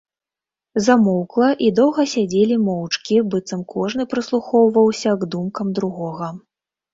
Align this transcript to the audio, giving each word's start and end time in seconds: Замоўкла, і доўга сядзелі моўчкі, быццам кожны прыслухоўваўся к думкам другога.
Замоўкла, 0.85 1.49
і 1.65 1.67
доўга 1.79 2.05
сядзелі 2.13 2.57
моўчкі, 2.69 3.19
быццам 3.35 3.61
кожны 3.75 4.07
прыслухоўваўся 4.15 5.11
к 5.21 5.29
думкам 5.37 5.67
другога. 5.83 6.33